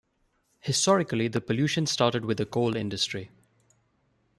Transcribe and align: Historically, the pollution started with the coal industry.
Historically, 0.61 1.27
the 1.27 1.39
pollution 1.39 1.85
started 1.85 2.25
with 2.25 2.37
the 2.39 2.45
coal 2.47 2.75
industry. 2.75 3.29